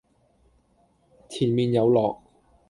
[1.29, 2.19] 前面有落